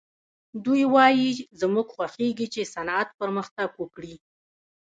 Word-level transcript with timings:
دوی 0.65 0.83
وايي 0.93 1.29
زموږ 1.61 1.87
خوښېږي 1.95 2.47
چې 2.53 2.61
صنعت 2.73 3.09
پرمختګ 3.19 3.69
وکړي 3.81 4.15